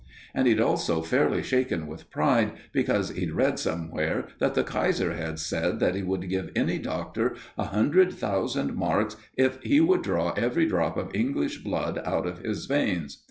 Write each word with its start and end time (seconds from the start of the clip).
And 0.33 0.47
he'd 0.47 0.59
also 0.59 1.03
fairly 1.03 1.43
shaken 1.43 1.85
with 1.85 2.09
pride 2.09 2.53
because 2.71 3.09
he'd 3.09 3.33
read 3.33 3.59
somewhere 3.59 4.29
that 4.39 4.55
the 4.55 4.63
Kaiser 4.63 5.13
had 5.13 5.37
said 5.37 5.79
that 5.79 5.93
he 5.93 6.01
would 6.01 6.27
give 6.27 6.49
any 6.55 6.79
doctor 6.79 7.35
a 7.55 7.65
hundred 7.65 8.11
thousand 8.11 8.73
marks 8.73 9.15
if 9.37 9.61
he 9.61 9.79
would 9.79 10.01
draw 10.01 10.31
every 10.31 10.65
drop 10.65 10.97
of 10.97 11.13
English 11.13 11.59
blood 11.59 12.01
out 12.03 12.25
of 12.25 12.39
his 12.39 12.65
veins. 12.65 13.19